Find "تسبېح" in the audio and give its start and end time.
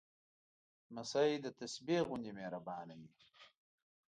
1.59-2.01